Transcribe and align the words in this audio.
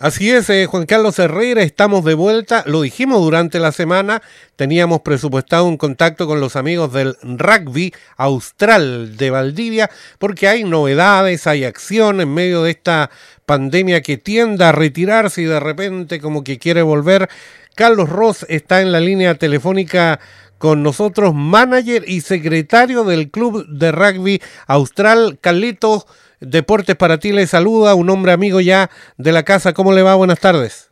Así 0.00 0.30
es, 0.30 0.48
eh, 0.48 0.66
Juan 0.66 0.86
Carlos 0.86 1.18
Herrera, 1.18 1.60
estamos 1.62 2.04
de 2.04 2.14
vuelta. 2.14 2.62
Lo 2.66 2.82
dijimos 2.82 3.20
durante 3.20 3.58
la 3.58 3.72
semana, 3.72 4.22
teníamos 4.54 5.00
presupuestado 5.00 5.64
un 5.64 5.76
contacto 5.76 6.28
con 6.28 6.40
los 6.40 6.54
amigos 6.54 6.92
del 6.92 7.16
rugby 7.20 7.92
austral 8.16 9.16
de 9.16 9.30
Valdivia, 9.30 9.90
porque 10.20 10.46
hay 10.46 10.62
novedades, 10.62 11.48
hay 11.48 11.64
acción 11.64 12.20
en 12.20 12.32
medio 12.32 12.62
de 12.62 12.70
esta 12.70 13.10
pandemia 13.44 14.00
que 14.00 14.18
tiende 14.18 14.64
a 14.64 14.70
retirarse 14.70 15.42
y 15.42 15.46
de 15.46 15.58
repente 15.58 16.20
como 16.20 16.44
que 16.44 16.60
quiere 16.60 16.82
volver. 16.82 17.28
Carlos 17.74 18.08
Ross 18.08 18.46
está 18.48 18.80
en 18.82 18.92
la 18.92 19.00
línea 19.00 19.34
telefónica 19.34 20.20
con 20.58 20.84
nosotros, 20.84 21.34
manager 21.34 22.04
y 22.06 22.20
secretario 22.20 23.02
del 23.02 23.32
Club 23.32 23.66
de 23.66 23.90
Rugby 23.90 24.40
Austral. 24.68 25.40
Carlitos, 25.40 26.06
Deportes 26.40 26.96
para 26.96 27.18
ti 27.18 27.32
le 27.32 27.46
saluda, 27.46 27.94
un 27.94 28.10
hombre 28.10 28.32
amigo 28.32 28.60
ya 28.60 28.90
de 29.16 29.32
la 29.32 29.42
casa. 29.42 29.72
¿Cómo 29.72 29.92
le 29.92 30.02
va? 30.02 30.14
Buenas 30.14 30.40
tardes. 30.40 30.90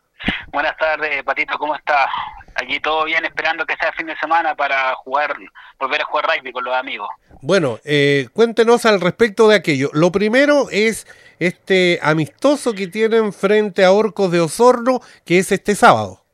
Buenas 0.49 0.77
tardes, 0.77 1.23
Patito, 1.23 1.59
¿cómo 1.59 1.75
está? 1.77 2.09
Aquí 2.55 2.81
todo 2.81 3.05
bien, 3.05 3.25
esperando 3.25 3.67
que 3.67 3.77
sea 3.77 3.93
fin 3.93 4.07
de 4.07 4.17
semana 4.17 4.55
para 4.55 4.95
jugar, 4.95 5.37
volver 5.79 6.01
a 6.01 6.05
jugar 6.05 6.27
rugby 6.27 6.53
con 6.53 6.65
los 6.65 6.75
amigos. 6.75 7.09
Bueno, 7.43 7.79
eh, 7.85 8.29
cuéntenos 8.33 8.87
al 8.87 9.01
respecto 9.01 9.49
de 9.49 9.57
aquello. 9.57 9.91
Lo 9.93 10.11
primero 10.11 10.69
es 10.71 11.07
este 11.39 12.01
amistoso 12.03 12.73
que 12.73 12.87
tienen 12.87 13.33
frente 13.33 13.85
a 13.85 13.93
Orcos 13.93 14.33
de 14.33 14.41
Osorno, 14.41 15.01
que 15.25 15.39
es 15.39 15.53
este 15.53 15.75
sábado. 15.75 16.26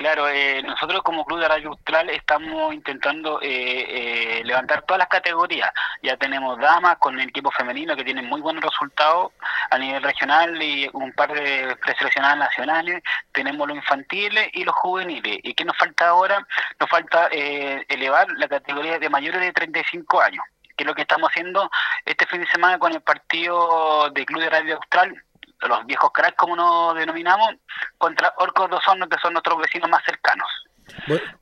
Claro, 0.00 0.30
eh, 0.30 0.62
nosotros 0.62 1.02
como 1.02 1.26
Club 1.26 1.40
de 1.40 1.48
Radio 1.48 1.68
Austral 1.68 2.08
estamos 2.08 2.72
intentando 2.72 3.38
eh, 3.42 4.38
eh, 4.38 4.44
levantar 4.46 4.80
todas 4.86 5.00
las 5.00 5.08
categorías. 5.08 5.70
Ya 6.02 6.16
tenemos 6.16 6.58
damas 6.58 6.96
con 6.96 7.20
el 7.20 7.28
equipo 7.28 7.50
femenino 7.50 7.94
que 7.94 8.02
tienen 8.02 8.24
muy 8.24 8.40
buenos 8.40 8.64
resultados 8.64 9.32
a 9.70 9.76
nivel 9.76 10.02
regional 10.02 10.56
y 10.62 10.88
un 10.94 11.12
par 11.12 11.34
de 11.34 11.76
preseleccionadas 11.84 12.38
nacionales. 12.38 13.02
Tenemos 13.30 13.68
los 13.68 13.76
infantiles 13.76 14.48
y 14.54 14.64
los 14.64 14.74
juveniles. 14.76 15.38
¿Y 15.42 15.52
qué 15.52 15.66
nos 15.66 15.76
falta 15.76 16.08
ahora? 16.08 16.46
Nos 16.78 16.88
falta 16.88 17.26
elevar 17.26 18.26
la 18.38 18.48
categoría 18.48 18.98
de 18.98 19.10
mayores 19.10 19.42
de 19.42 19.52
35 19.52 20.18
años 20.22 20.44
que 20.78 20.84
es 20.84 20.86
lo 20.86 20.94
que 20.94 21.02
estamos 21.02 21.28
haciendo 21.28 21.70
este 22.06 22.24
fin 22.24 22.40
de 22.40 22.46
semana 22.46 22.78
con 22.78 22.90
el 22.94 23.02
partido 23.02 24.08
de 24.14 24.24
Club 24.24 24.40
de 24.40 24.48
Radio 24.48 24.76
Austral 24.76 25.24
los 25.68 25.86
viejos 25.86 26.10
cracks, 26.12 26.36
como 26.36 26.56
nos 26.56 26.94
denominamos, 26.94 27.54
contra 27.98 28.32
Orcos 28.38 28.70
de 28.70 28.76
Osorno, 28.76 29.08
que 29.08 29.18
son 29.18 29.32
nuestros 29.32 29.58
vecinos 29.58 29.90
más 29.90 30.02
cercanos. 30.04 30.48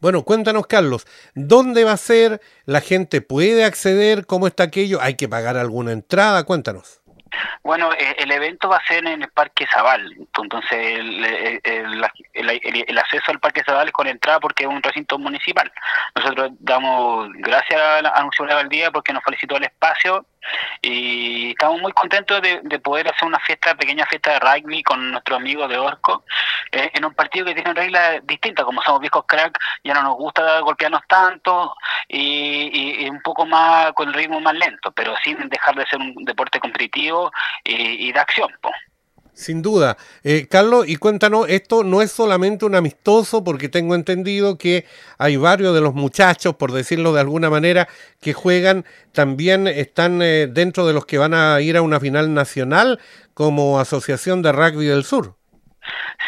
Bueno, 0.01 0.23
cuéntanos, 0.25 0.67
Carlos, 0.67 1.07
¿dónde 1.35 1.85
va 1.85 1.93
a 1.93 1.97
ser? 1.97 2.41
¿La 2.67 2.81
gente 2.81 3.21
puede 3.21 3.65
acceder? 3.65 4.27
¿Cómo 4.27 4.47
está 4.47 4.65
aquello? 4.65 5.01
¿Hay 5.01 5.17
que 5.17 5.29
pagar 5.29 5.57
alguna 5.57 5.93
entrada? 5.93 6.45
Cuéntanos. 6.45 7.01
Bueno, 7.63 7.93
eh, 7.93 8.17
el 8.19 8.31
evento 8.31 8.69
va 8.69 8.79
a 8.79 8.87
ser 8.87 9.07
en 9.07 9.23
el 9.23 9.31
Parque 9.31 9.67
Zabal, 9.71 10.15
entonces 10.17 10.73
el, 10.73 11.25
el, 11.63 12.99
acceso 12.99 13.31
al 13.31 13.39
Parque 13.39 13.63
Zabal 13.65 13.89
es 13.89 13.93
con 13.93 14.07
entrada 14.07 14.41
porque 14.41 14.65
es 14.65 14.69
un 14.71 14.83
recinto 14.83 15.19
municipal. 15.19 15.71
Nosotros 16.15 16.53
damos 16.59 17.29
gracias 17.35 17.81
a 17.81 18.03
la 18.03 18.15
Municipalidad 18.23 18.59
del 18.59 18.69
Día 18.71 18.91
porque 18.91 19.13
nos 19.13 19.23
felicitó 19.23 19.57
el 19.57 19.65
espacio 19.65 20.25
y 20.83 21.51
estamos 21.51 21.81
muy 21.81 21.93
contentos 21.93 22.41
de, 22.43 22.79
poder 22.79 23.09
hacer 23.09 23.27
una 23.27 23.41
fiesta, 23.41 23.75
pequeña 23.75 24.07
fiesta 24.07 24.33
de 24.33 24.41
rugby 24.41 24.83
con 24.83 25.11
nuestros 25.11 25.39
amigos 25.39 25.69
de 25.69 25.79
Orco, 25.79 26.25
eh, 26.73 26.91
en 26.95 27.05
un 27.05 27.15
partido 27.15 27.47
que 27.47 27.55
tiene 27.55 27.75
reglas 27.75 28.21
distintas, 28.25 28.65
como 28.65 28.83
somos 28.83 29.01
viejos 29.01 29.25
crack, 29.27 29.59
ya 29.85 29.95
no 29.95 30.03
nos 30.03 30.17
gusta 30.17 30.61
golpearnos 30.61 31.03
tanto 31.09 31.75
y, 32.09 33.09
un 33.09 33.21
poco 33.23 33.47
más 33.47 33.93
con 33.93 34.13
ritmo 34.13 34.41
más 34.41 34.55
lento, 34.55 34.93
pero 34.93 35.15
sin 35.25 35.49
dejar 35.49 35.75
de 35.75 35.87
ser 35.87 35.99
un 35.99 36.25
deporte 36.25 36.61
competitivo 36.61 37.31
y, 37.65 38.13
de 38.13 38.21
acción. 38.21 38.51
Sin 39.39 39.63
duda. 39.63 39.97
Eh, 40.25 40.49
Carlos, 40.51 40.89
y 40.89 40.97
cuéntanos, 40.97 41.47
esto 41.49 41.85
no 41.85 42.03
es 42.03 42.11
solamente 42.11 42.65
un 42.65 42.75
amistoso, 42.75 43.45
porque 43.45 43.69
tengo 43.69 43.95
entendido 43.95 44.59
que 44.59 44.85
hay 45.17 45.37
varios 45.37 45.73
de 45.77 45.81
los 45.81 45.95
muchachos, 45.95 46.57
por 46.57 46.73
decirlo 46.73 47.13
de 47.13 47.21
alguna 47.21 47.49
manera, 47.49 47.89
que 48.21 48.33
juegan, 48.33 48.85
también 49.13 49.69
están 49.69 50.23
eh, 50.23 50.49
dentro 50.53 50.89
de 50.89 50.93
los 50.93 51.07
que 51.07 51.19
van 51.19 51.35
a 51.35 51.61
ir 51.61 51.77
a 51.77 51.83
una 51.83 52.01
final 52.01 52.35
nacional 52.35 52.99
como 53.33 53.79
Asociación 53.79 54.43
de 54.43 54.51
Rugby 54.51 54.87
del 54.87 55.05
Sur. 55.05 55.38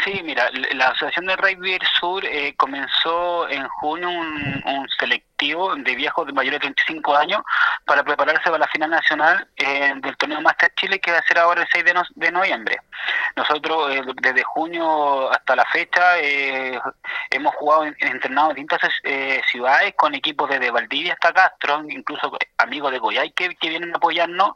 Sí, 0.05 0.21
mira, 0.25 0.49
la 0.73 0.87
Asociación 0.87 1.27
de 1.27 1.37
Rugby 1.37 1.73
del 1.73 1.89
Sur 1.99 2.25
eh, 2.25 2.55
comenzó 2.57 3.49
en 3.49 3.69
junio 3.69 4.09
un, 4.09 4.89
selectivo 4.99 5.75
de 5.77 5.95
viejos 5.95 6.27
de 6.27 6.33
mayores 6.33 6.61
de 6.61 6.67
35 6.67 7.17
años 7.17 7.43
para 7.85 8.03
prepararse 8.03 8.45
para 8.45 8.59
la 8.59 8.69
final 8.69 8.91
nacional 8.91 9.49
eh, 9.57 9.93
del 9.97 10.17
torneo 10.17 10.41
Master 10.41 10.73
Chile 10.77 11.01
que 11.01 11.13
va 11.13 11.19
a 11.19 11.23
ser 11.23 11.39
ahora 11.39 11.63
el 11.63 11.69
6 11.73 11.85
de, 12.15 12.33
noviembre. 12.33 12.81
Nosotros 13.37 13.95
eh, 13.95 14.03
desde 14.21 14.43
junio 14.43 15.31
hasta 15.33 15.57
la 15.57 15.65
fecha 15.67 16.19
eh, 16.19 16.79
hemos 17.31 17.55
jugado, 17.55 17.85
en, 17.85 17.97
entrenado 18.01 18.51
en 18.51 18.57
distintas 18.57 18.93
ciudades 19.51 19.95
con 19.97 20.15
equipos 20.15 20.49
desde 20.49 20.71
Valdivia 20.71 21.15
hasta 21.15 21.33
Castro, 21.33 21.83
incluso 21.89 22.33
amigos 22.59 22.93
de 22.93 22.99
Goyay 22.99 23.33
que, 23.33 23.49
vienen 23.61 23.93
a 23.95 23.97
apoyarnos 23.97 24.53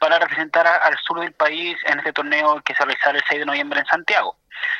para 0.00 0.18
representar 0.18 0.66
al 0.66 0.96
sur 0.98 1.20
del 1.20 1.32
país 1.32 1.76
en 1.84 1.98
este 1.98 2.12
torneo 2.12 2.60
que 2.62 2.74
se 2.74 2.84
realizará 2.84 3.18
el 3.18 3.24
6 3.28 3.40
de 3.40 3.46
noviembre 3.46 3.80
en 3.80 3.86
Santiago. 3.86 4.36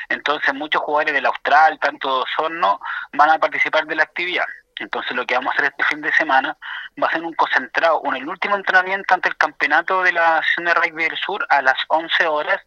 Entonces 0.09 0.53
muchos 0.53 0.81
jugadores 0.81 1.13
del 1.13 1.25
Austral, 1.25 1.79
tanto 1.79 2.25
Sorno, 2.35 2.79
van 3.13 3.29
a 3.29 3.39
participar 3.39 3.85
de 3.85 3.95
la 3.95 4.03
actividad. 4.03 4.45
Entonces 4.77 5.15
lo 5.15 5.25
que 5.25 5.35
vamos 5.35 5.51
a 5.51 5.57
hacer 5.57 5.71
este 5.71 5.83
fin 5.85 6.01
de 6.01 6.11
semana 6.13 6.57
va 7.01 7.07
a 7.07 7.11
ser 7.11 7.23
un 7.23 7.33
concentrado, 7.33 8.01
un, 8.01 8.15
el 8.15 8.27
último 8.27 8.55
entrenamiento 8.55 9.13
ante 9.13 9.29
el 9.29 9.37
campeonato 9.37 10.03
de 10.03 10.11
la 10.11 10.37
Asociación 10.37 10.65
de 10.65 10.73
Rugby 10.73 11.03
del 11.03 11.17
Sur 11.17 11.45
a 11.49 11.61
las 11.61 11.77
11 11.87 12.27
horas 12.27 12.61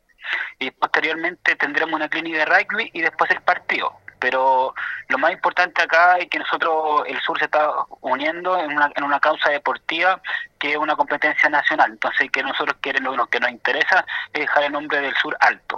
y 0.58 0.70
posteriormente 0.70 1.56
tendremos 1.56 1.94
una 1.94 2.08
clínica 2.08 2.38
de 2.38 2.44
rugby 2.46 2.90
y 2.92 3.00
después 3.00 3.30
el 3.30 3.40
partido. 3.42 3.92
Pero 4.18 4.74
lo 5.08 5.18
más 5.18 5.32
importante 5.32 5.82
acá 5.82 6.18
es 6.18 6.28
que 6.28 6.38
nosotros, 6.38 7.04
el 7.06 7.20
sur 7.20 7.38
se 7.38 7.44
está 7.44 7.70
uniendo 8.00 8.58
en 8.58 8.72
una, 8.72 8.90
en 8.96 9.04
una 9.04 9.20
causa 9.20 9.50
deportiva 9.50 10.20
que 10.58 10.72
es 10.72 10.76
una 10.76 10.96
competencia 10.96 11.48
nacional. 11.48 11.92
Entonces, 11.92 12.28
que 12.32 12.42
nosotros 12.42 12.76
queremos, 12.82 13.16
lo 13.16 13.26
que 13.26 13.38
nos 13.38 13.50
interesa 13.50 14.04
es 14.32 14.40
dejar 14.40 14.64
el 14.64 14.72
nombre 14.72 15.00
del 15.00 15.14
sur 15.16 15.36
alto. 15.40 15.76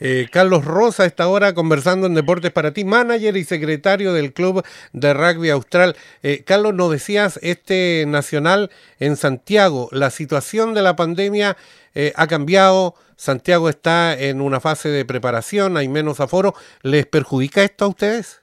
Eh, 0.00 0.28
Carlos 0.30 0.64
Rosa 0.64 1.04
está 1.04 1.24
ahora 1.24 1.54
conversando 1.54 2.06
en 2.06 2.14
Deportes 2.14 2.52
para 2.52 2.72
ti, 2.72 2.84
manager 2.84 3.36
y 3.36 3.44
secretario 3.44 4.12
del 4.12 4.32
Club 4.32 4.64
de 4.92 5.14
Rugby 5.14 5.50
Austral. 5.50 5.96
Eh, 6.22 6.44
Carlos, 6.44 6.74
nos 6.74 6.90
decías, 6.90 7.38
este 7.42 8.04
nacional 8.06 8.70
en 8.98 9.16
Santiago, 9.16 9.88
la 9.92 10.10
situación 10.10 10.74
de 10.74 10.82
la 10.82 10.96
pandemia 10.96 11.56
eh, 11.94 12.12
ha 12.16 12.26
cambiado, 12.26 12.94
Santiago 13.16 13.68
está 13.68 14.14
en 14.14 14.40
una 14.40 14.60
fase 14.60 14.88
de 14.88 15.04
preparación, 15.04 15.76
hay 15.76 15.88
menos 15.88 16.20
aforo, 16.20 16.54
¿les 16.82 17.06
perjudica 17.06 17.62
esto 17.62 17.84
a 17.84 17.88
ustedes? 17.88 18.40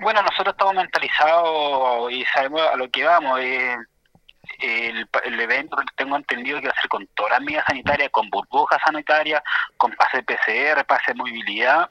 Bueno, 0.00 0.20
nosotros 0.22 0.54
estamos 0.54 0.74
mentalizados 0.74 2.12
y 2.12 2.24
sabemos 2.34 2.60
a 2.72 2.76
lo 2.76 2.90
que 2.90 3.04
vamos 3.04 3.40
el, 4.62 5.08
el 5.24 5.40
evento 5.40 5.76
tengo 5.96 6.16
entendido 6.16 6.60
que 6.60 6.68
va 6.68 6.74
a 6.76 6.80
ser 6.80 6.88
con 6.88 7.06
todas 7.08 7.32
las 7.32 7.40
medidas 7.40 7.64
sanitarias, 7.66 8.10
con 8.10 8.30
burbujas 8.30 8.80
sanitarias, 8.84 9.42
con 9.76 9.92
pase 9.92 10.22
PCR, 10.22 10.84
pase 10.86 11.12
de 11.12 11.14
movilidad. 11.14 11.90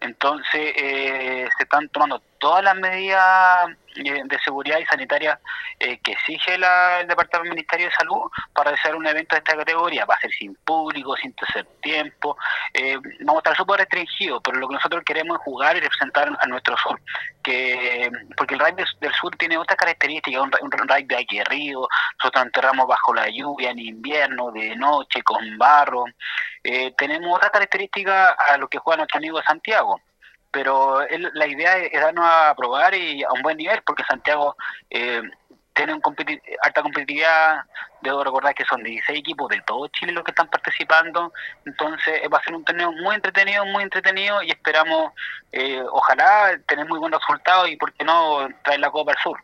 Entonces 0.00 0.72
eh, 0.76 1.48
se 1.56 1.62
están 1.64 1.88
tomando 1.88 2.22
todas 2.38 2.64
las 2.64 2.76
medidas 2.76 3.68
eh, 3.96 4.22
de 4.24 4.38
seguridad 4.40 4.78
y 4.78 4.86
sanitaria 4.86 5.40
eh, 5.78 5.98
que 5.98 6.12
exige 6.12 6.54
el 6.54 7.08
Departamento 7.08 7.50
Ministerio 7.50 7.86
de 7.86 7.92
Salud 7.92 8.30
para 8.54 8.70
hacer 8.70 8.94
un 8.94 9.06
evento 9.06 9.34
de 9.34 9.38
esta 9.38 9.56
categoría. 9.56 10.04
Va 10.04 10.14
a 10.14 10.20
ser 10.20 10.30
sin 10.32 10.54
público, 10.56 11.16
sin 11.16 11.32
tercer 11.34 11.66
tiempo. 11.82 12.36
Eh, 12.74 12.96
vamos 13.20 13.36
a 13.36 13.38
estar 13.38 13.56
súper 13.56 13.78
restringidos, 13.80 14.40
pero 14.44 14.58
lo 14.58 14.68
que 14.68 14.74
nosotros 14.74 15.02
queremos 15.04 15.38
es 15.38 15.44
jugar 15.44 15.76
y 15.76 15.80
representar 15.80 16.30
a 16.38 16.46
nuestro 16.46 16.76
sur. 16.76 17.00
Que, 17.42 18.10
porque 18.36 18.54
el 18.54 18.60
rugby 18.60 18.84
del 19.00 19.14
sur 19.14 19.34
tiene 19.36 19.56
otras 19.56 19.76
características, 19.76 20.42
un, 20.42 20.52
un 20.60 20.70
rugby 20.70 21.14
aguerrido, 21.14 21.88
nosotros 22.18 22.44
enterramos 22.44 22.86
bajo 22.86 23.14
la 23.14 23.28
lluvia 23.28 23.70
en 23.70 23.78
invierno, 23.78 24.52
de 24.52 24.76
noche, 24.76 25.22
con 25.22 25.56
barro. 25.56 26.04
tenemos 26.96 27.36
otras 27.36 27.50
características 27.50 28.36
a 28.50 28.58
lo 28.58 28.68
que 28.68 28.78
juega 28.78 28.98
nuestro 28.98 29.18
amigo 29.18 29.40
Santiago 29.42 30.00
pero 30.50 31.00
la 31.34 31.46
idea 31.46 31.78
es, 31.78 31.92
darnos 31.92 32.24
a 32.26 32.54
probar 32.56 32.94
y 32.94 33.22
a 33.22 33.32
un 33.32 33.42
buen 33.42 33.56
nivel, 33.56 33.82
porque 33.84 34.04
Santiago 34.04 34.56
eh, 34.90 35.22
tiene 35.74 35.94
un 35.94 36.02
alta 36.62 36.82
competitividad, 36.82 37.60
debo 38.00 38.24
recordar 38.24 38.54
que 38.54 38.64
son 38.64 38.82
16 38.82 39.20
equipos 39.20 39.48
de 39.48 39.60
todo 39.60 39.86
Chile 39.88 40.10
los 40.10 40.24
que 40.24 40.32
están 40.32 40.48
participando, 40.48 41.32
entonces 41.64 42.20
va 42.32 42.38
a 42.38 42.42
ser 42.42 42.54
un 42.54 42.64
torneo 42.64 42.90
muy 42.92 43.14
entretenido, 43.14 43.64
muy 43.64 43.84
entretenido 43.84 44.42
y 44.42 44.50
esperamos, 44.50 45.12
eh, 45.52 45.80
ojalá, 45.92 46.58
tener 46.66 46.86
muy 46.86 46.98
buenos 46.98 47.20
resultados 47.20 47.68
y, 47.68 47.76
¿por 47.76 47.92
qué 47.92 48.04
no, 48.04 48.48
traer 48.64 48.80
la 48.80 48.90
Copa 48.90 49.12
al 49.12 49.18
Sur. 49.18 49.40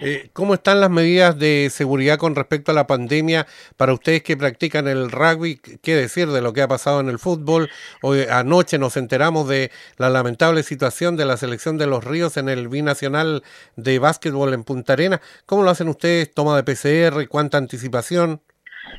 Eh, 0.00 0.30
¿Cómo 0.32 0.54
están 0.54 0.80
las 0.80 0.90
medidas 0.90 1.38
de 1.38 1.68
seguridad 1.70 2.18
con 2.18 2.34
respecto 2.34 2.70
a 2.70 2.74
la 2.74 2.86
pandemia 2.86 3.46
para 3.76 3.92
ustedes 3.92 4.22
que 4.22 4.36
practican 4.36 4.88
el 4.88 5.10
rugby? 5.10 5.56
¿Qué 5.56 5.94
decir 5.94 6.30
de 6.30 6.40
lo 6.40 6.52
que 6.52 6.62
ha 6.62 6.68
pasado 6.68 7.00
en 7.00 7.08
el 7.08 7.18
fútbol? 7.18 7.70
Hoy, 8.02 8.26
anoche 8.30 8.78
nos 8.78 8.96
enteramos 8.96 9.48
de 9.48 9.70
la 9.96 10.10
lamentable 10.10 10.62
situación 10.62 11.16
de 11.16 11.24
la 11.24 11.36
selección 11.36 11.78
de 11.78 11.86
los 11.86 12.04
Ríos 12.04 12.36
en 12.36 12.48
el 12.48 12.68
binacional 12.68 13.42
de 13.76 13.98
básquetbol 13.98 14.54
en 14.54 14.64
Punta 14.64 14.92
Arena. 14.92 15.20
¿Cómo 15.46 15.62
lo 15.62 15.70
hacen 15.70 15.88
ustedes? 15.88 16.32
¿Toma 16.32 16.60
de 16.60 16.64
PCR? 16.64 17.28
¿Cuánta 17.28 17.58
anticipación? 17.58 18.40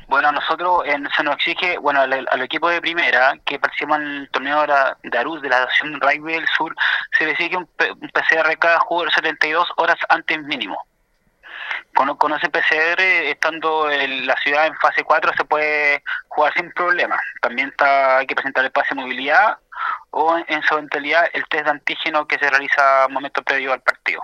Bueno, 0.08 0.32
nosotros 0.32 0.82
se 0.84 1.22
nos 1.22 1.34
exige, 1.36 1.78
bueno, 1.78 2.00
al, 2.00 2.42
equipo 2.42 2.68
de 2.68 2.80
primera 2.80 3.36
que 3.44 3.58
participa 3.58 3.96
en 3.96 4.02
el 4.02 4.30
torneo 4.30 4.66
de 5.02 5.18
Aruz 5.18 5.40
de 5.42 5.48
la 5.48 5.58
Asociación 5.58 6.00
Rugby 6.00 6.34
del 6.34 6.48
Sur, 6.48 6.74
se 7.18 7.24
le 7.24 7.32
exige 7.32 7.56
un, 7.56 7.66
PCR 7.66 8.58
cada 8.58 8.78
jugador 8.80 9.12
72 9.12 9.68
horas 9.76 9.96
antes 10.08 10.42
mínimo. 10.42 10.82
Con, 11.94 12.16
con 12.16 12.32
ese 12.32 12.50
PCR, 12.50 13.00
estando 13.00 13.90
en 13.90 14.26
la 14.26 14.36
ciudad 14.36 14.66
en 14.66 14.76
fase 14.76 15.04
4, 15.04 15.32
se 15.36 15.44
puede 15.44 16.02
jugar 16.28 16.52
sin 16.54 16.70
problema. 16.72 17.18
También 17.40 17.68
está, 17.68 18.18
hay 18.18 18.26
que 18.26 18.34
presentar 18.34 18.64
el 18.64 18.72
pase 18.72 18.94
de 18.94 19.00
movilidad 19.00 19.58
o 20.10 20.36
en, 20.46 20.62
su 20.62 20.74
eventualidad 20.74 21.28
el 21.32 21.44
test 21.48 21.64
de 21.64 21.70
antígeno 21.70 22.26
que 22.26 22.38
se 22.38 22.48
realiza 22.48 23.06
momento 23.10 23.42
previo 23.42 23.72
al 23.72 23.82
partido. 23.82 24.22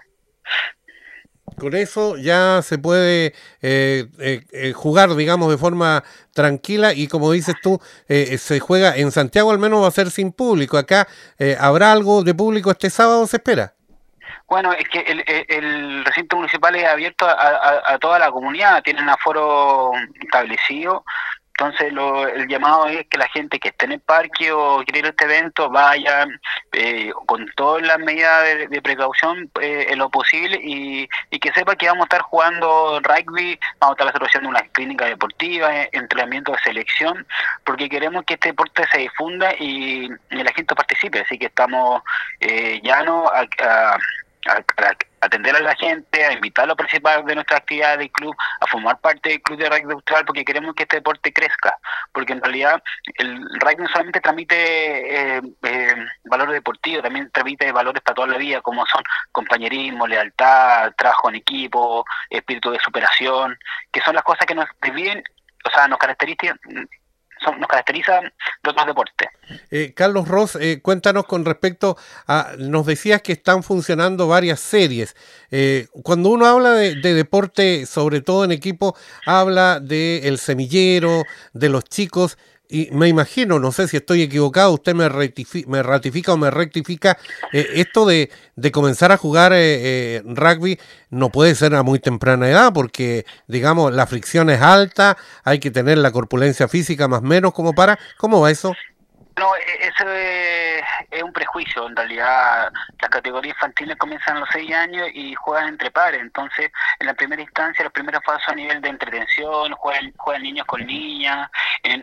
Con 1.60 1.76
eso 1.76 2.16
ya 2.16 2.62
se 2.62 2.78
puede 2.78 3.34
eh, 3.60 4.06
eh, 4.18 4.40
eh, 4.50 4.72
jugar, 4.72 5.14
digamos, 5.14 5.50
de 5.50 5.58
forma 5.58 6.02
tranquila 6.32 6.94
y 6.94 7.06
como 7.06 7.30
dices 7.32 7.54
tú, 7.62 7.78
se 8.08 8.60
juega 8.60 8.96
en 8.96 9.12
Santiago 9.12 9.50
al 9.50 9.58
menos 9.58 9.82
va 9.82 9.88
a 9.88 9.90
ser 9.90 10.10
sin 10.10 10.32
público. 10.32 10.78
Acá 10.78 11.06
habrá 11.58 11.92
algo 11.92 12.22
de 12.22 12.34
público 12.34 12.70
este 12.70 12.88
sábado, 12.88 13.26
se 13.26 13.36
espera. 13.36 13.74
Bueno, 14.48 14.72
es 14.72 14.88
que 14.88 15.00
el, 15.00 16.04
recinto 16.04 16.36
municipal 16.36 16.74
es 16.76 16.86
abierto 16.86 17.26
a, 17.26 17.82
a, 17.84 17.98
toda 17.98 18.18
la 18.18 18.30
comunidad, 18.30 18.82
tienen 18.82 19.08
aforo 19.08 19.92
establecido, 20.18 21.04
entonces 21.60 21.92
lo, 21.92 22.26
el 22.26 22.48
llamado 22.48 22.86
es 22.86 23.06
que 23.06 23.18
la 23.18 23.28
gente 23.28 23.58
que 23.58 23.68
esté 23.68 23.84
en 23.84 23.92
el 23.92 24.00
parque 24.00 24.50
o 24.50 24.82
quiere 24.82 25.00
ir 25.00 25.04
a 25.04 25.08
este 25.10 25.26
evento 25.26 25.68
vaya 25.68 26.26
eh, 26.72 27.12
con 27.26 27.46
todas 27.54 27.82
las 27.82 27.98
medidas 27.98 28.70
de, 28.70 28.80
precaución 28.80 29.50
eh, 29.60 29.88
en 29.90 29.98
lo 29.98 30.08
posible 30.08 30.58
y, 30.62 31.06
que 31.38 31.52
sepa 31.52 31.76
que 31.76 31.86
vamos 31.86 32.04
a 32.04 32.04
estar 32.04 32.22
jugando 32.22 32.98
rugby, 33.00 33.58
vamos 33.78 33.98
a 33.98 34.04
estar 34.06 34.22
haciendo 34.22 34.48
una 34.48 34.62
clínica 34.72 35.04
deportiva, 35.04 35.82
eh, 35.82 35.90
entrenamiento 35.92 36.52
de 36.52 36.58
selección, 36.60 37.26
porque 37.64 37.90
queremos 37.90 38.24
que 38.24 38.34
este 38.34 38.48
deporte 38.48 38.84
se 38.90 38.98
difunda 38.98 39.52
y, 39.58 40.08
la 40.30 40.52
gente 40.52 40.74
participe. 40.74 41.20
Así 41.20 41.38
que 41.38 41.46
estamos 41.46 42.02
llanos 42.82 43.30
a, 43.32 43.46
a 43.66 43.98
a, 44.46 44.89
atender 45.20 45.54
a 45.56 45.60
la 45.60 45.74
gente, 45.76 46.24
a 46.24 46.32
invitarlo 46.32 46.72
a 46.72 46.76
participar 46.76 47.24
de 47.24 47.34
nuestra 47.34 47.58
actividad 47.58 47.98
del 47.98 48.10
club, 48.10 48.34
a 48.60 48.66
formar 48.66 48.98
parte 49.00 49.28
del 49.28 49.42
club 49.42 49.58
de 49.58 49.68
rugby 49.68 49.92
austral, 49.92 50.24
porque 50.24 50.44
queremos 50.44 50.74
que 50.74 50.84
este 50.84 50.96
deporte 50.96 51.32
crezca, 51.32 51.76
porque 52.12 52.32
en 52.32 52.42
realidad 52.42 52.82
el 53.14 53.38
rugby 53.60 53.82
no 53.82 53.88
solamente 53.88 54.20
transmite 54.20 55.36
eh, 55.36 55.42
eh, 55.62 56.06
valores 56.24 56.54
deportivos, 56.54 57.02
también 57.02 57.30
transmite 57.30 57.70
valores 57.72 58.02
para 58.02 58.14
toda 58.14 58.28
la 58.28 58.38
vida, 58.38 58.60
como 58.60 58.86
son 58.86 59.02
compañerismo, 59.32 60.06
lealtad, 60.06 60.92
trabajo 60.96 61.28
en 61.28 61.36
equipo, 61.36 62.04
espíritu 62.28 62.70
de 62.70 62.80
superación, 62.80 63.58
que 63.92 64.00
son 64.00 64.14
las 64.14 64.24
cosas 64.24 64.46
que 64.46 64.54
nos 64.54 64.66
dividen, 64.82 65.22
o 65.64 65.70
sea, 65.70 65.86
nos 65.86 65.98
nos 67.58 67.68
caracterizan 67.68 68.32
de 68.62 68.70
otros 68.70 68.86
deportes. 68.86 69.28
Eh, 69.70 69.92
Carlos 69.94 70.28
Ross, 70.28 70.56
eh, 70.56 70.80
cuéntanos 70.82 71.26
con 71.26 71.44
respecto 71.44 71.96
a, 72.26 72.52
nos 72.58 72.86
decías 72.86 73.22
que 73.22 73.32
están 73.32 73.62
funcionando 73.62 74.28
varias 74.28 74.60
series. 74.60 75.16
Eh, 75.50 75.88
cuando 76.02 76.30
uno 76.30 76.46
habla 76.46 76.72
de, 76.72 76.94
deporte, 76.94 77.86
sobre 77.86 78.20
todo 78.20 78.44
en 78.44 78.52
equipo, 78.52 78.96
habla 79.26 79.80
de 79.80 80.28
el 80.28 80.38
semillero, 80.38 81.24
de 81.52 81.68
los 81.68 81.84
chicos, 81.84 82.38
y 82.70 82.88
me 82.92 83.08
imagino, 83.08 83.58
no 83.58 83.72
sé 83.72 83.88
si 83.88 83.96
estoy 83.96 84.22
equivocado, 84.22 84.72
usted 84.72 84.94
me, 84.94 85.08
ratifica 85.08 86.32
o 86.32 86.36
me 86.36 86.50
rectifica, 86.50 87.18
eh, 87.52 87.66
esto 87.74 88.06
de, 88.06 88.30
de, 88.54 88.70
comenzar 88.70 89.10
a 89.10 89.16
jugar 89.16 89.52
eh, 89.52 89.58
eh, 90.18 90.22
rugby 90.24 90.78
no 91.10 91.30
puede 91.30 91.56
ser 91.56 91.74
a 91.74 91.82
muy 91.82 91.98
temprana 91.98 92.48
edad 92.48 92.72
porque, 92.72 93.26
digamos, 93.48 93.92
la 93.92 94.06
fricción 94.06 94.50
es 94.50 94.60
alta, 94.62 95.16
hay 95.42 95.58
que 95.58 95.72
tener 95.72 95.98
la 95.98 96.12
corpulencia 96.12 96.68
física 96.68 97.08
más 97.08 97.20
o 97.20 97.24
menos 97.24 97.52
como 97.52 97.72
para, 97.72 97.98
¿cómo 98.16 98.40
va 98.40 98.52
eso? 98.52 98.72
No, 99.40 99.56
e-, 99.56 99.86
eso 99.88 100.06
es, 100.12 101.22
un 101.22 101.32
prejuicio. 101.32 101.86
En 101.86 101.96
realidad, 101.96 102.70
las 103.00 103.10
categorías 103.10 103.56
infantiles 103.56 103.96
comienzan 103.96 104.36
a 104.36 104.40
los 104.40 104.48
6 104.52 104.74
años 104.74 105.08
y 105.14 105.34
juegan 105.34 105.68
entre 105.68 105.90
pares. 105.90 106.20
Entonces, 106.20 106.70
en 106.98 107.06
la 107.06 107.14
primera 107.14 107.40
instancia, 107.40 107.84
las 107.84 107.92
primeras 107.92 108.22
fases 108.22 108.46
a 108.50 108.54
nivel 108.54 108.82
de 108.82 108.90
entretención, 108.90 109.72
juegan, 109.72 110.12
juegan 110.18 110.42
niños 110.42 110.66
con 110.66 110.84
niñas, 110.86 111.50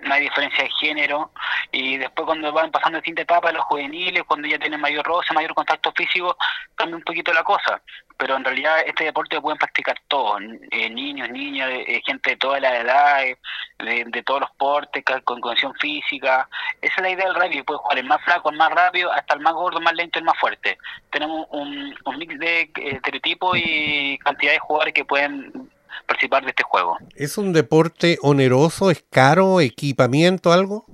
no 0.02 0.14
hay 0.16 0.22
diferencia 0.22 0.64
de 0.64 0.72
género. 0.80 1.32
Y 1.72 1.98
después, 1.98 2.26
cuando 2.26 2.52
van 2.52 2.72
pasando 2.72 2.98
distintas 2.98 3.24
etapas, 3.24 3.54
los 3.54 3.66
juveniles, 3.66 4.24
cuando 4.24 4.48
ya 4.48 4.58
tienen 4.58 4.82
mayor 4.82 5.06
roce, 5.06 5.32
mayor 5.36 5.54
contacto 5.54 5.92
físico, 5.96 6.36
cambia 6.76 6.96
un 6.96 7.04
poquito 7.04 7.32
la 7.34 7.44
cosa 7.44 7.80
pero 8.18 8.36
en 8.36 8.44
realidad 8.44 8.80
este 8.86 9.06
deporte 9.06 9.36
lo 9.36 9.42
pueden 9.42 9.60
practicar 9.60 9.96
todos, 10.08 10.42
eh, 10.72 10.90
niños, 10.90 11.30
niñas, 11.30 11.70
eh, 11.72 12.02
gente 12.06 12.32
de 12.32 12.38
todas 12.38 12.62
las 12.62 12.74
edades, 12.74 13.38
de, 13.78 14.24
todos 14.24 14.42
los 14.42 14.52
portes, 14.52 15.04
con 15.24 15.40
condición 15.40 15.74
física. 15.76 16.50
Esa 16.82 16.96
es 16.96 17.02
la 17.02 17.10
idea 17.10 17.27
del 17.28 17.36
rugby, 17.36 17.64
puede 17.64 17.80
jugar 17.80 18.00
el 18.00 18.06
más 18.06 18.22
flaco, 18.24 18.50
el 18.50 18.58
más 18.58 18.72
rápido, 18.72 19.12
hasta 19.12 19.34
el 19.36 19.42
más 19.42 19.54
gordo, 19.54 19.78
el 19.78 19.84
más 19.84 19.94
lento, 19.94 20.20
el 20.20 20.26
más 20.26 20.38
fuerte. 20.40 20.78
Tenemos 21.12 21.48
un, 21.52 21.96
mix 22.18 22.40
de 22.40 22.62
eh, 22.62 22.72
estereotipos 22.76 23.58
y 23.58 24.18
cantidad 24.20 24.52
de 24.54 24.60
jugadores 24.60 24.94
que 24.94 25.06
pueden 25.06 25.70
participar 26.06 26.44
de 26.44 26.50
este 26.50 26.64
juego. 26.64 26.98
¿Es 27.16 27.38
un 27.38 27.54
deporte 27.54 28.18
oneroso, 28.22 28.92
es 28.92 29.04
caro, 29.10 29.62
equipamiento, 29.62 30.52
algo? 30.52 30.86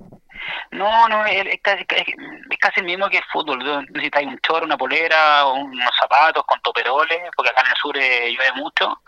No, 0.70 1.08
no, 1.08 1.24
es 1.26 1.60
casi, 1.62 1.84
es 1.88 2.58
casi 2.58 2.80
el 2.80 2.86
mismo 2.86 3.08
que 3.08 3.18
el 3.18 3.24
fútbol. 3.24 3.58
Necesitáis 3.90 4.26
un 4.26 4.38
chorro, 4.40 4.66
una 4.66 4.76
polera, 4.76 5.46
unos 5.46 5.90
zapatos 5.98 6.44
con 6.44 6.60
toperoles, 6.60 7.30
porque 7.36 7.50
acá 7.50 7.62
en 7.62 7.68
el 7.68 7.76
sur 7.76 7.96
eh, 7.96 8.32
llueve 8.32 8.52
mucho. 8.52 9.00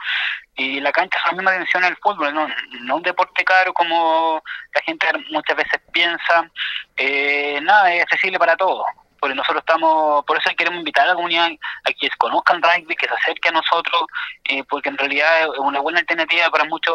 Y 0.56 0.80
la 0.80 0.92
cancha 0.92 1.18
es 1.18 1.24
la 1.26 1.32
misma 1.32 1.52
dimensión 1.52 1.82
del 1.82 1.96
fútbol, 1.98 2.32
no, 2.32 2.48
no 2.80 2.96
un 2.96 3.02
deporte 3.02 3.44
caro 3.44 3.74
como 3.74 4.42
la 4.74 4.80
gente 4.82 5.06
muchas 5.30 5.56
veces 5.56 5.80
piensa. 5.92 6.50
Eh, 6.96 7.60
nada, 7.62 7.92
es 7.92 8.02
accesible 8.02 8.38
para 8.38 8.56
todos 8.56 8.84
porque 9.18 9.34
nosotros 9.34 9.62
estamos, 9.66 10.24
por 10.24 10.36
eso 10.36 10.50
queremos 10.56 10.78
invitar 10.78 11.04
a 11.04 11.08
la 11.08 11.14
comunidad 11.14 11.48
a 11.84 11.92
que 11.92 12.08
conozcan 12.18 12.62
rugby, 12.62 12.94
que 12.94 13.08
se 13.08 13.14
acerque 13.14 13.48
a 13.48 13.52
nosotros, 13.52 14.02
eh, 14.44 14.62
porque 14.68 14.88
en 14.88 14.98
realidad 14.98 15.42
es 15.42 15.58
una 15.58 15.80
buena 15.80 16.00
alternativa 16.00 16.50
para 16.50 16.64
muchos 16.64 16.94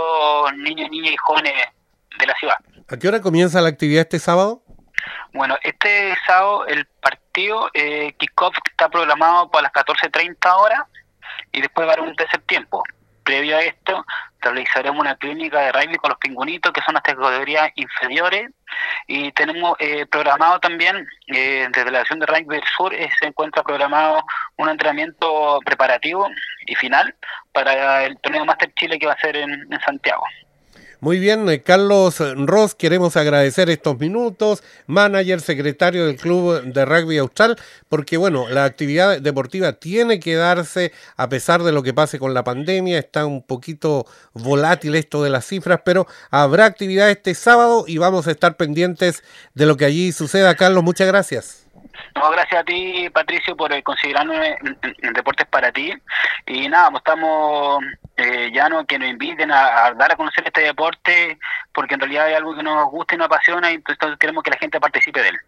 niños, 0.56 0.90
niñas 0.90 1.14
y 1.14 1.18
jóvenes 1.18 1.54
de 2.20 2.26
la 2.26 2.34
ciudad. 2.36 2.58
¿A 2.90 2.98
qué 2.98 3.08
hora 3.08 3.22
comienza 3.22 3.62
la 3.62 3.70
actividad 3.70 4.02
este 4.02 4.20
sábado? 4.20 4.64
Bueno, 5.34 5.58
este 5.64 6.16
sábado 6.28 6.66
el 6.68 6.86
partido 6.86 7.70
eh, 7.74 8.14
kickoff 8.18 8.56
está 8.70 8.90
programado 8.90 9.50
para 9.50 9.64
las 9.64 9.72
14.30 9.74 10.36
horas 10.58 10.82
y 11.52 11.62
después 11.62 11.88
va 11.88 11.92
a 11.92 11.94
haber 11.96 12.08
un 12.08 12.16
tercer 12.16 12.42
tiempo. 12.42 12.84
Previo 13.24 13.56
a 13.56 13.62
esto, 13.62 14.04
realizaremos 14.42 15.00
una 15.00 15.16
clínica 15.16 15.60
de 15.62 15.72
rugby 15.72 15.96
con 15.98 16.10
los 16.10 16.18
pingüinitos, 16.18 16.74
que 16.74 16.82
son 16.82 16.96
las 16.96 17.04
categorías 17.04 17.72
inferiores, 17.76 18.50
y 19.08 19.32
tenemos 19.34 19.76
eh, 19.80 20.06
programado 20.08 20.60
también, 20.60 21.08
eh, 21.28 21.68
desde 21.72 21.92
la 21.92 22.00
Acción 22.00 22.20
de 22.20 22.26
Rugby 22.26 22.56
del 22.56 22.64
Sur, 22.76 22.94
eh, 22.94 23.10
se 23.20 23.28
encuentra 23.28 23.64
programado 23.64 24.24
un 24.58 24.70
entrenamiento 24.70 25.60
preparativo 25.64 26.28
y 26.66 26.76
final 26.76 27.16
para 27.54 28.06
el 28.06 28.20
torneo 28.20 28.44
Master 28.44 28.74
Chile 28.74 28.98
que 28.98 29.08
va 29.08 29.14
a 29.14 29.20
ser 29.20 29.36
en 29.36 29.70
Santiago. 29.86 30.24
Muy 31.04 31.18
bien, 31.18 31.50
eh, 31.50 31.64
Carlos 31.64 32.20
Ross, 32.46 32.76
queremos 32.76 33.18
agradecer 33.18 33.72
estos 33.72 33.98
minutos, 33.98 34.62
manager, 34.86 35.42
secretario 35.42 36.06
del 36.06 36.16
Club 36.16 36.62
de 36.62 36.86
Rugby 36.86 37.18
Austral, 37.18 37.58
porque 37.90 38.18
bueno, 38.18 38.48
la 38.50 38.66
actividad 38.66 39.20
deportiva 39.20 39.74
tiene 39.74 40.20
que 40.20 40.36
darse 40.36 40.92
a 41.18 41.28
pesar 41.28 41.64
de 41.64 41.72
lo 41.72 41.82
que 41.82 41.96
pase 41.96 42.20
con 42.20 42.36
la 42.36 42.44
pandemia, 42.44 43.00
está 43.00 43.26
un 43.26 43.42
poquito 43.42 44.06
volátil 44.34 44.94
esto 44.94 45.24
de 45.24 45.32
las 45.32 45.48
cifras, 45.48 45.80
pero 45.84 46.06
habrá 46.30 46.66
actividad 46.66 47.10
este 47.10 47.34
sábado 47.34 47.86
y 47.88 47.98
vamos 47.98 48.28
a 48.28 48.32
estar 48.32 48.56
pendientes 48.56 49.24
de 49.56 49.66
lo 49.66 49.78
que 49.78 49.86
allí 49.86 50.12
suceda. 50.12 50.54
Carlos, 50.54 50.84
muchas 50.84 51.08
gracias. 51.08 51.66
No, 52.16 52.30
gracias 52.32 52.62
a 52.62 52.64
ti, 52.64 53.10
Patricio, 53.10 53.56
por 53.56 53.72
eh, 53.74 53.84
considerarme 53.84 54.58
en, 55.02 55.14
Deportes 55.14 55.48
para 55.48 55.72
ti. 55.72 55.94
Y 56.46 56.68
nada, 56.70 56.90
pues 56.92 57.02
estamos 57.02 57.84
eh, 58.18 58.52
ya 58.54 58.70
no 58.70 58.86
que 58.86 59.00
nos 59.00 59.10
inviten 59.10 59.52
a, 59.52 59.94
dar 59.94 60.12
a 60.12 60.16
conocer 60.16 60.44
este 60.46 60.62
deporte, 60.62 61.40
porque 61.74 61.96
en 61.96 62.02
realidad 62.02 62.26
hay 62.26 62.34
algo 62.34 62.56
que 62.56 62.64
nos 62.64 62.90
gusta 62.90 63.16
y 63.16 63.18
nos 63.18 63.26
apasiona 63.26 63.72
y 63.72 63.76
entonces 63.76 64.18
queremos 64.20 64.44
que 64.44 64.52
la 64.52 64.58
gente 64.58 64.80
participe 64.80 65.22
de 65.22 65.30
él. 65.30 65.40